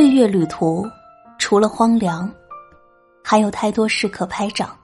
[0.00, 0.88] 岁月旅途，
[1.38, 2.26] 除了荒凉，
[3.22, 4.74] 还有太多事可拍掌。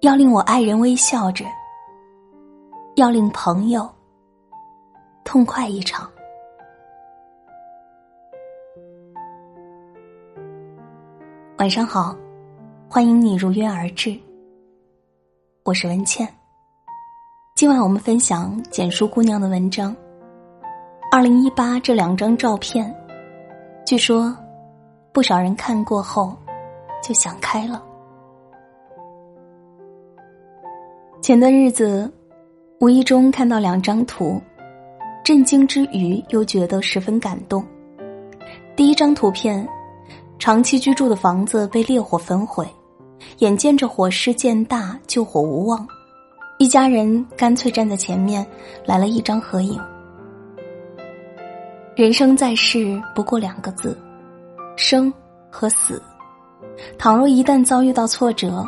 [0.00, 1.44] 要令我爱人微笑着，
[2.96, 3.86] 要令朋友
[5.24, 6.10] 痛快一场。
[11.58, 12.16] 晚上好，
[12.88, 14.18] 欢迎你如约而至。
[15.66, 16.26] 我是文倩。
[17.54, 19.94] 今晚我们分享简书姑娘的文章。
[21.12, 22.90] 二零一八这两张照片，
[23.90, 24.32] 据说
[25.12, 26.32] 不少人看过后
[27.02, 27.82] 就想开了。
[31.20, 32.08] 前段日子，
[32.78, 34.40] 无意中看到两张图，
[35.24, 37.66] 震惊之余又觉得十分感动。
[38.76, 39.68] 第一张图片。
[40.38, 42.64] 长期居住的房子被烈火焚毁，
[43.38, 45.84] 眼见着火势渐大，救火无望，
[46.60, 48.46] 一家人干脆站在前面
[48.86, 49.80] 来了一张合影。
[52.00, 53.94] 人生在世不过两个字，
[54.74, 55.12] 生
[55.50, 56.02] 和死。
[56.96, 58.66] 倘若一旦遭遇到挫折，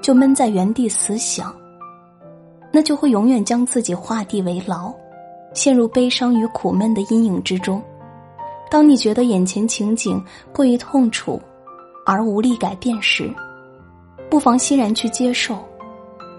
[0.00, 1.52] 就闷在原地死想，
[2.70, 4.94] 那就会永远将自己画地为牢，
[5.52, 7.82] 陷入悲伤与苦闷的阴影之中。
[8.70, 11.42] 当你觉得眼前情景过于痛楚，
[12.06, 13.28] 而无力改变时，
[14.30, 15.58] 不妨欣然去接受，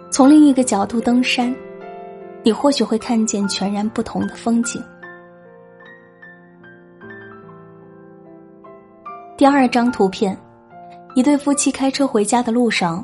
[0.10, 1.54] 从另一个角度登山，
[2.42, 4.82] 你或许会看见全然不同的风景。
[9.42, 10.38] 第二张图片，
[11.16, 13.04] 一对夫妻开车回家的路上，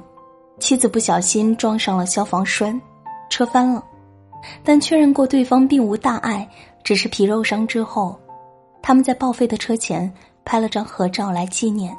[0.60, 2.80] 妻子不小心撞上了消防栓，
[3.28, 3.84] 车翻了，
[4.64, 6.48] 但确认过对方并无大碍，
[6.84, 8.16] 只是皮肉伤之后。
[8.84, 10.14] 他们在报废的车前
[10.46, 11.92] 拍了张合照来纪念。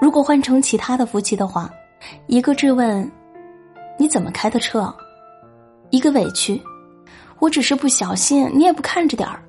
[0.00, 1.68] 如果换成其他的夫妻的话，
[2.28, 3.10] 一个质问
[3.98, 4.94] ：“你怎么开的车？”
[5.90, 6.62] 一个委屈
[7.40, 9.42] ：“我只是不小心，你也不看着点儿。”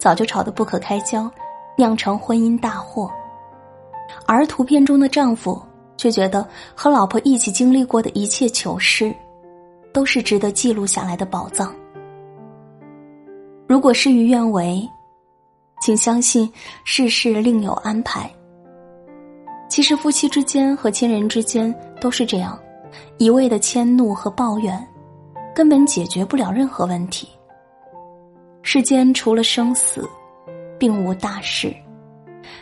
[0.00, 1.30] 早就吵得不可开交，
[1.78, 3.10] 酿成婚姻大祸。
[4.26, 5.58] 而图片中的丈夫
[5.96, 9.14] 却觉得和老婆一起经历过的一切糗事，
[9.94, 11.74] 都是值得记录下来的宝藏。
[13.66, 14.86] 如果事与愿违。
[15.80, 18.28] 请相信，世事另有安排。
[19.68, 22.58] 其实，夫妻之间和亲人之间都是这样，
[23.16, 24.88] 一味的迁怒和抱怨，
[25.54, 27.28] 根本解决不了任何问题。
[28.62, 30.04] 世间除了生死，
[30.78, 31.74] 并无大事。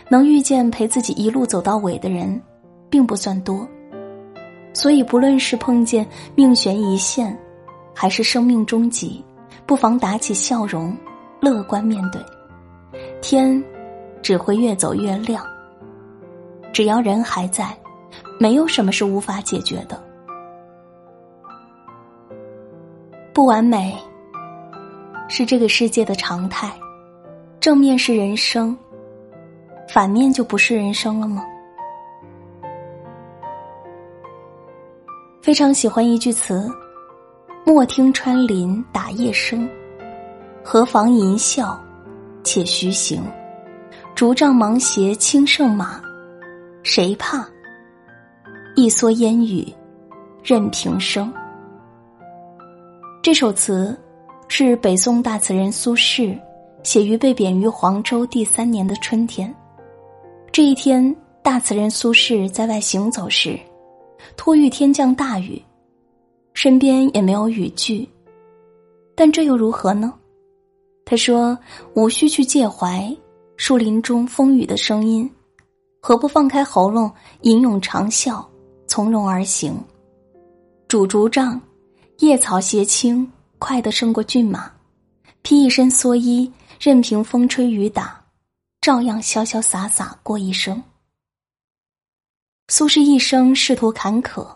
[0.09, 2.41] 能遇见陪自己一路走到尾的人，
[2.89, 3.67] 并不算多。
[4.73, 7.37] 所以，不论是碰见命悬一线，
[7.95, 9.25] 还是生命终极，
[9.65, 10.97] 不妨打起笑容，
[11.41, 12.21] 乐观面对。
[13.21, 13.63] 天
[14.23, 15.45] 只会越走越亮。
[16.73, 17.77] 只要人还在，
[18.39, 20.03] 没有什么是无法解决的。
[23.33, 23.97] 不完美
[25.29, 26.71] 是这个世界的常态，
[27.67, 28.79] 正面是人生，
[29.89, 31.45] 反面就不是人生了吗？
[35.43, 36.71] 非常喜欢一句词
[37.67, 39.69] ：“莫听穿林打叶声，
[40.63, 41.77] 何妨吟啸。”
[42.45, 43.21] 且徐行，
[44.15, 46.01] 竹杖芒鞋轻胜马，
[46.85, 47.45] 谁怕？
[48.77, 49.67] 一蓑烟雨
[50.41, 51.35] 任平生。
[53.21, 53.99] 这首词
[54.47, 56.39] 是北宋大词人苏轼
[56.87, 59.53] 写于被贬于黄州第三年的春天。
[60.53, 63.59] 这一天，大词人苏轼在外行走时，
[64.37, 65.61] 突遇天降大雨，
[66.55, 68.09] 身边也没有雨具，
[69.17, 70.15] 但这又如何呢？
[71.05, 71.59] 他说
[71.95, 73.13] ：“无需去介怀
[73.57, 75.29] 树林中风雨的声音，
[76.01, 77.11] 何不放开喉咙
[77.41, 78.45] 吟咏长啸，
[78.87, 79.75] 从容而行？
[80.87, 81.61] 拄竹杖，
[82.21, 84.71] 叶草斜青，快得胜过骏马；
[85.43, 86.49] 披一身蓑衣，
[86.81, 88.25] 任凭风吹雨打，
[88.81, 90.83] 照样潇潇洒洒过一生。”
[92.69, 94.47] 苏轼一生仕途坎坷，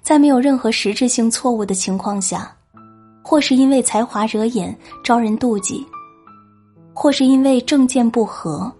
[0.00, 2.56] 在没有任何实质性错误的情况下。
[3.24, 5.86] 或是因为才华惹眼招人妒忌，
[6.92, 8.70] 或是因为政见不合，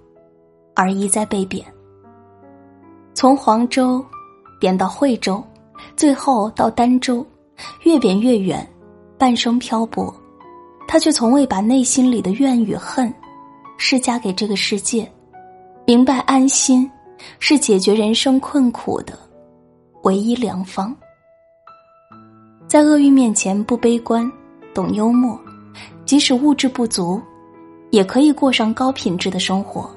[0.74, 1.64] 而一再被贬。
[3.14, 4.04] 从黄州
[4.58, 5.42] 贬到惠州，
[5.96, 7.24] 最后到儋州，
[7.84, 8.68] 越贬越远，
[9.16, 10.12] 半生漂泊，
[10.92, 13.10] 他却从未把内心里的怨与恨
[13.78, 15.10] 施加给这个世界，
[15.86, 16.86] 明白安心
[17.38, 19.18] 是解决人生困苦的
[20.02, 20.94] 唯一良方。
[22.66, 24.30] 在厄运面前不悲观，
[24.74, 25.40] 懂幽默，
[26.04, 27.18] 即使物质不足，
[27.88, 29.90] 也可以过上高品质的生活。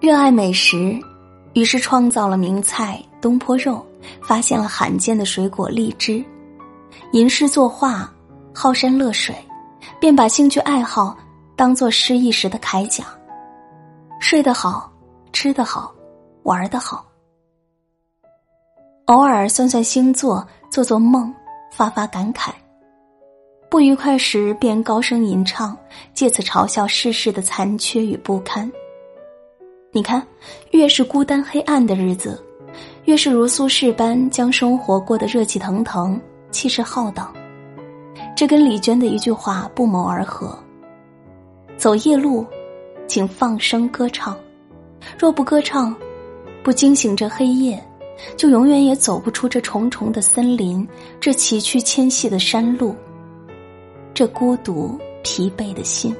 [0.00, 0.98] 热爱美食，
[1.52, 3.86] 于是创造了名菜东坡肉，
[4.22, 6.24] 发现了罕见的水果荔枝。
[7.12, 8.10] 吟诗作画，
[8.54, 9.34] 好山乐水，
[10.00, 11.16] 便把兴趣爱好
[11.56, 13.04] 当做失意时的铠甲，
[14.20, 14.92] 睡得好，
[15.32, 15.92] 吃得好，
[16.44, 17.04] 玩得好。
[19.06, 21.34] 偶尔算算星座，做做梦，
[21.72, 22.50] 发发感慨。
[23.70, 25.76] 不愉快时便高声吟唱，
[26.14, 28.70] 借此嘲笑世事的残缺与不堪。
[29.92, 30.24] 你看，
[30.70, 32.42] 越是孤单黑暗的日子，
[33.04, 36.20] 越是如苏轼般将生活过得热气腾腾、
[36.50, 37.34] 气势浩荡。
[38.38, 40.56] 这跟李娟的一句话不谋而合
[41.76, 42.46] ：“走夜路，
[43.08, 44.32] 请放声歌唱；
[45.18, 45.92] 若不歌唱，
[46.62, 47.84] 不惊醒这黑夜，
[48.36, 50.86] 就永远也走不出这重重的森林，
[51.18, 52.94] 这崎岖纤细的山路，
[54.14, 56.14] 这孤独疲惫的心。”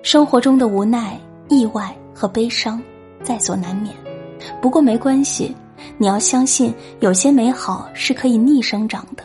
[0.00, 2.82] 生活中的无奈、意外和悲伤
[3.22, 3.94] 在所难免，
[4.62, 5.54] 不过没关系。
[5.98, 9.22] 你要相信，有些美好是可以逆生长的。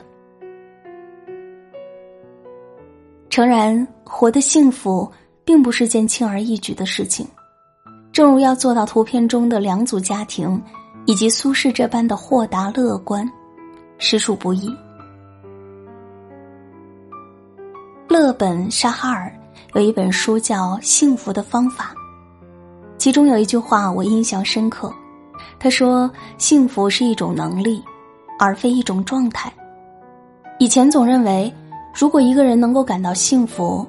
[3.30, 5.10] 诚然，活得幸福
[5.46, 7.26] 并不是件轻而易举的事情，
[8.12, 10.62] 正如要做到图片中的两组家庭，
[11.06, 13.30] 以及苏轼这般的豁达乐观，
[13.98, 14.70] 实属不易。
[18.10, 19.34] 勒本·沙哈尔
[19.74, 21.96] 有一本书叫《幸福的方法》，
[22.98, 24.94] 其中有一句话我印象深刻。
[25.60, 27.84] 他说：“幸福是一种能力，
[28.40, 29.52] 而非一种状态。”
[30.60, 31.52] 以前总认为，
[31.94, 33.86] 如果一个人能够感到幸福，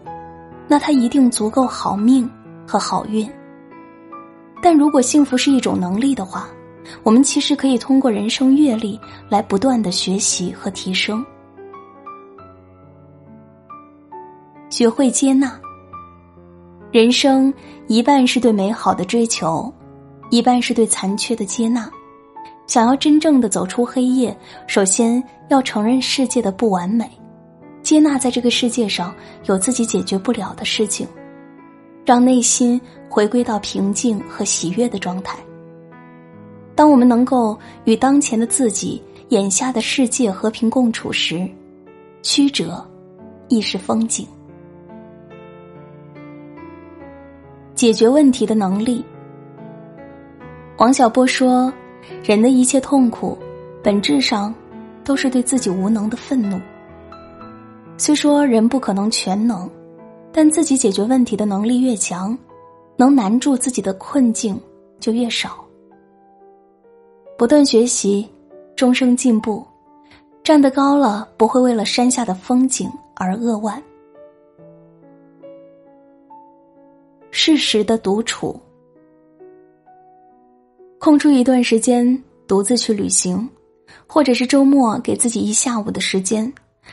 [0.67, 2.31] 那他一定足够好命
[2.67, 3.31] 和好运。
[4.63, 6.49] 但如果幸福是一种能力的话，
[7.03, 11.25] 我们其实可以通过人生阅历来不断的学习和提升，
[14.71, 15.53] 学会接纳。
[16.91, 17.53] 人生
[17.87, 19.73] 一半是对美好的追求。
[20.33, 21.91] 一半是对残缺的接纳，
[22.67, 24.35] 想要真正的走出黑夜，
[24.67, 27.07] 首先要承认世界的不完美，
[27.83, 29.15] 接纳在这个世界上
[29.45, 31.07] 有自己解决不了的事情，
[32.03, 32.81] 让内心
[33.11, 35.39] 回归到平静和喜悦的状态。
[36.75, 37.55] 当我们能够
[37.85, 41.47] 与当前的自己、眼下的世界和平共处时，
[42.23, 42.83] 曲折
[43.49, 44.27] 亦是风景。
[47.75, 49.05] 解决问题的能力。
[50.83, 51.73] 王小波说
[52.27, 53.39] ：“人的一切痛苦，
[53.85, 54.53] 本质上
[55.05, 56.61] 都是对自己无能的愤怒。
[57.97, 59.71] 虽说人不可能全能，
[60.33, 62.37] 但自己解决问题的能力越强，
[62.97, 64.61] 能难住自己的困境
[64.99, 65.65] 就越少。
[67.39, 68.29] 不断学习，
[68.75, 69.65] 终生进步，
[70.43, 73.81] 站得高了，不会为了山下的风景而扼腕。
[77.31, 78.61] 适时的独处。”
[81.05, 82.07] 空出一段时间，
[82.47, 83.51] 独自去旅行，
[84.07, 86.51] 或者是周末给自己一下午的时间，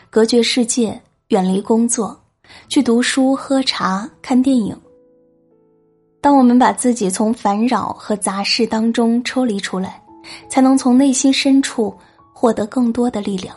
[0.10, 2.20] 隔绝世界，远离工作，
[2.68, 4.76] 去读书、喝茶、看电影。
[6.22, 10.02] 当我们把自己从烦扰和杂事当中抽离出来，
[10.50, 11.96] 才能从内心深处
[12.34, 13.56] 获得更多的力量。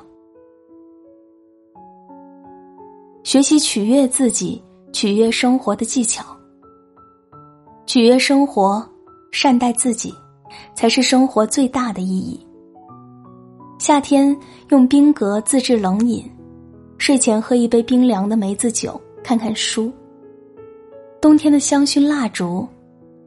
[3.25, 4.63] 学习取悦自己，
[4.93, 6.23] 取悦生活的技巧，
[7.87, 8.87] 取悦生活，
[9.31, 10.15] 善待自己。
[10.75, 12.45] 才是生活最大的意义。
[13.79, 14.37] 夏天
[14.69, 16.25] 用冰格自制冷饮，
[16.99, 19.93] 睡前喝一杯冰凉的梅子酒，看看书。
[21.21, 22.67] 冬天的香薰蜡烛，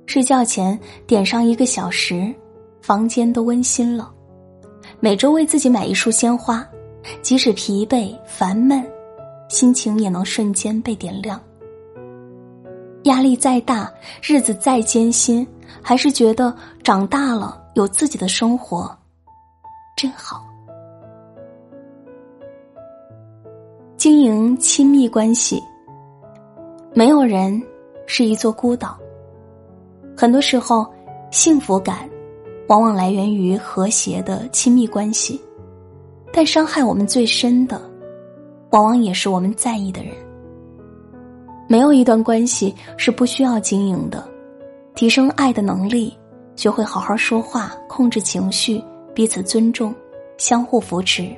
[0.06, 2.34] 睡觉前点上一个小时，
[2.82, 4.12] 房间都温馨了。
[5.00, 6.66] 每周为自己买一束鲜花，
[7.22, 8.82] 即使疲惫烦闷，
[9.50, 11.42] 心情也能瞬间被点亮。
[13.04, 13.92] 压力再大，
[14.24, 15.46] 日子再艰辛。
[15.82, 16.56] 还是觉得
[16.86, 18.96] 长大了有自己的生活，
[19.98, 20.46] 真好。
[23.98, 25.60] 经营亲密关系，
[26.94, 27.60] 没有人
[28.06, 29.00] 是一座孤岛。
[30.16, 30.86] 很多时候，
[31.32, 32.08] 幸福感
[32.68, 35.42] 往往来源于和谐的亲密关系，
[36.32, 37.82] 但伤害我们最深的，
[38.70, 40.14] 往往也是我们在意的人。
[41.68, 44.24] 没有一段关系是不需要经营的。
[44.94, 46.16] 提升爱的能力，
[46.56, 48.84] 学会好好说话，控制情绪，
[49.14, 49.94] 彼此尊重，
[50.38, 51.30] 相互扶持，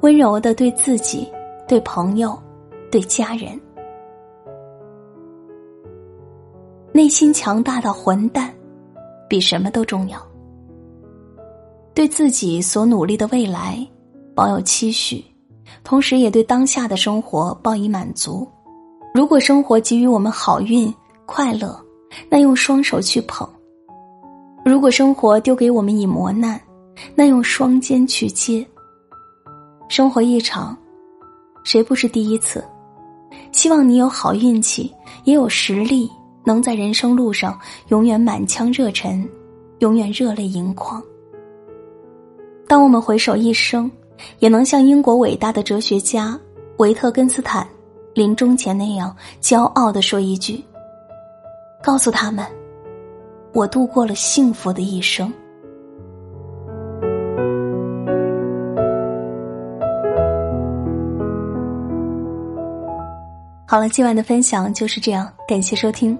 [0.00, 1.30] 温柔的对自己、
[1.68, 2.36] 对朋友、
[2.90, 3.58] 对家人。
[6.92, 8.52] 内心强大的混蛋，
[9.28, 10.20] 比什么都重要。
[11.94, 13.86] 对自己所努力的未来
[14.34, 15.24] 保有期许，
[15.84, 18.46] 同时也对当下的生活报以满足。
[19.14, 20.92] 如果生活给予我们好运、
[21.24, 21.80] 快乐。
[22.30, 23.46] 那用双手去捧；
[24.66, 26.60] 如果生活丢给我们以磨难，
[27.14, 28.66] 那用双肩去接。
[29.88, 30.76] 生活一场，
[31.62, 32.64] 谁不是第一次？
[33.52, 34.92] 希望你有好运气，
[35.22, 36.10] 也有实力
[36.44, 37.56] 能在人生路上
[37.90, 39.24] 永远满腔热忱，
[39.78, 41.00] 永远热泪盈眶。
[42.66, 43.88] 当我们回首一生，
[44.40, 46.36] 也能像英国伟大的哲学家
[46.78, 47.64] 维特根斯坦
[48.14, 50.60] 临终前那样骄傲的说一句
[51.80, 52.44] ：“告诉他们，
[53.56, 55.32] 我度过了幸福的一生。”
[63.66, 66.16] 好了，今晚的分享就是这样，感谢收听。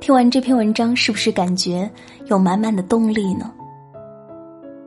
[0.00, 1.88] 听完这篇文章，是不是感觉
[2.26, 3.52] 有满满的动力呢？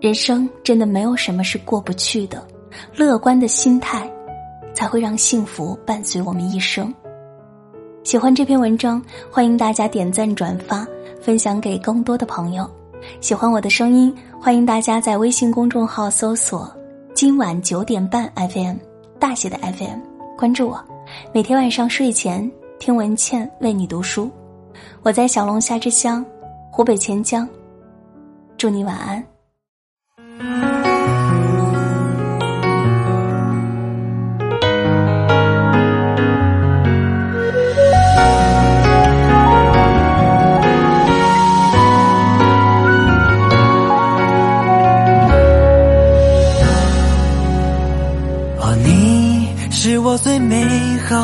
[0.01, 2.45] 人生真的没有什么是过不去的，
[2.93, 4.11] 乐观的心态
[4.73, 6.93] 才会让幸福伴随我们一生。
[8.09, 8.99] 喜欢这篇文章，
[9.31, 10.83] 欢迎大家点赞、转发、
[11.21, 12.67] 分享给更多的朋友。
[13.21, 14.11] 喜欢我的声音，
[14.41, 16.75] 欢迎大家在微信公众号搜索
[17.13, 18.77] “今晚九点半 FM”
[19.19, 19.99] 大写的 FM，
[20.35, 20.83] 关注我。
[21.31, 24.27] 每天晚上睡前听文倩为你读书，
[25.03, 26.25] 我在小龙虾之乡
[26.71, 27.47] 湖北潜江，
[28.57, 29.23] 祝你晚安。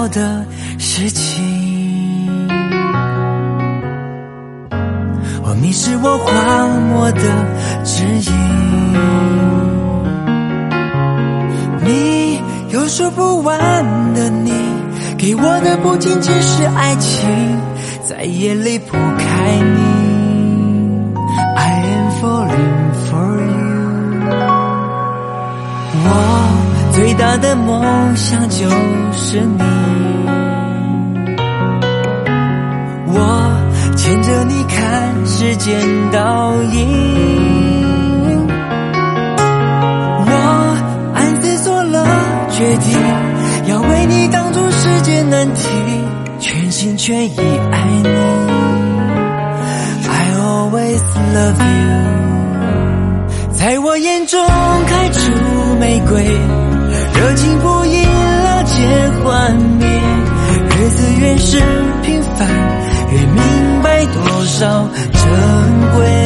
[0.10, 0.46] 的
[0.78, 2.48] 事情，
[5.44, 7.22] 哦，你是我荒漠的
[7.84, 8.34] 指引，
[11.84, 14.52] 你有说不完的你，
[15.18, 17.30] 给我的不仅仅是爱情，
[18.08, 21.14] 再也离不开你。
[21.58, 24.30] I am falling for you，
[26.04, 26.08] 我
[26.96, 28.70] 最大的梦想就
[29.12, 29.62] 是你，
[33.08, 33.52] 我
[33.98, 35.78] 牵着你看时间
[36.14, 38.48] 倒影，
[40.26, 40.32] 我
[41.14, 42.08] 暗自做了
[42.50, 42.98] 决定，
[43.68, 45.68] 要为你挡住世界难题，
[46.40, 47.38] 全心全意
[47.74, 48.10] 爱你。
[50.08, 51.04] I always
[51.36, 54.40] love you，在我眼中
[54.88, 55.30] 开出
[55.78, 56.65] 玫瑰。
[57.18, 59.88] 热情不因了解幻灭，
[60.70, 61.58] 日子越是
[62.04, 62.48] 平凡，
[63.12, 65.22] 越明白多少珍
[65.96, 66.25] 贵。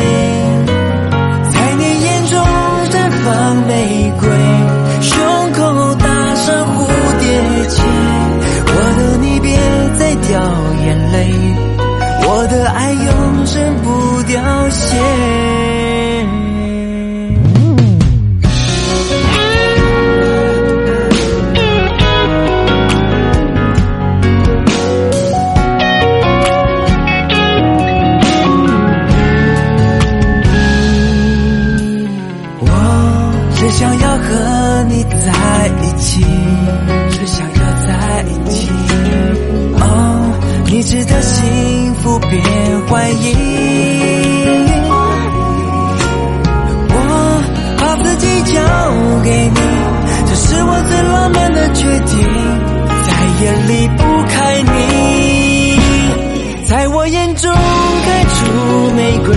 [34.29, 35.17] 和你在
[35.81, 36.24] 一起，
[37.09, 37.55] 只想要
[37.86, 38.69] 在一起。
[39.79, 39.83] 哦，
[40.67, 42.29] 你值得幸福，别
[42.88, 43.36] 怀疑。
[46.91, 46.95] 我
[47.79, 48.62] 把自己交
[49.24, 49.59] 给你，
[50.27, 52.13] 这是我最浪漫的决定，
[53.05, 53.09] 再
[53.41, 54.69] 也离不开你。
[56.67, 58.38] 在我眼中开出
[58.95, 59.36] 玫瑰，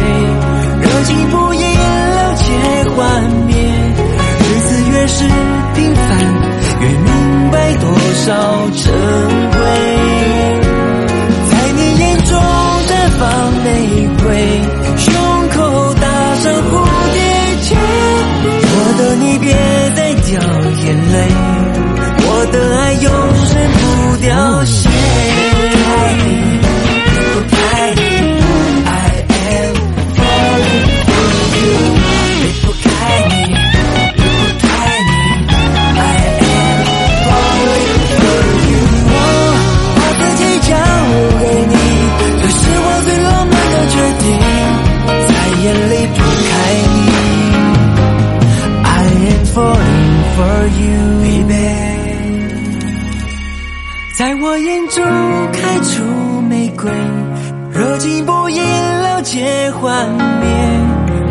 [59.81, 60.09] 幻
[60.41, 60.47] 灭，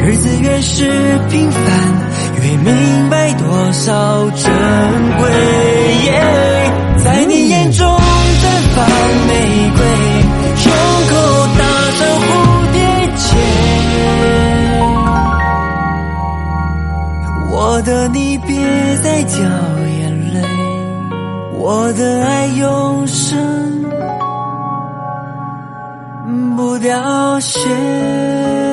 [0.05, 1.61] 日子越是平凡，
[2.35, 4.51] 越明白多少珍
[5.17, 5.29] 贵。
[7.03, 7.99] 在你眼中绽
[8.75, 8.85] 放
[9.27, 9.31] 玫
[9.75, 9.79] 瑰，
[10.55, 10.71] 胸
[11.09, 11.11] 口
[11.57, 11.61] 打
[11.97, 12.29] 上蝴
[12.73, 12.75] 蝶
[13.15, 13.21] 结。
[17.49, 18.55] 我的你别
[19.01, 19.35] 再掉
[19.99, 19.99] 眼
[20.33, 20.39] 泪。
[21.53, 22.40] 我的爱
[27.41, 28.70] 谢。